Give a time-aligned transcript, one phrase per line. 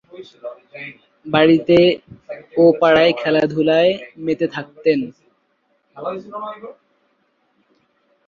[1.25, 1.77] বাড়িতে
[2.57, 3.91] ও পাড়ায় খেলাধূলায়
[4.17, 4.99] মেতে থাকতেন।